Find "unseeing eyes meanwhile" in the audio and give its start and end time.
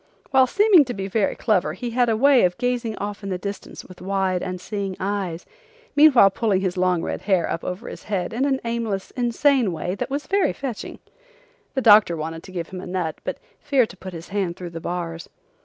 4.41-6.31